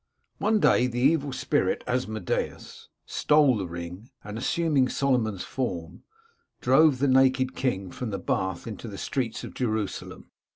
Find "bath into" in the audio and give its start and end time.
8.17-8.87